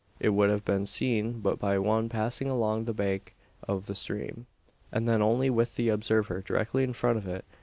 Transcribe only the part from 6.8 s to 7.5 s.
in front of it.